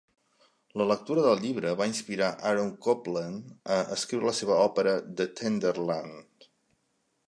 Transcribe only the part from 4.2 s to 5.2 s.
la seva òpera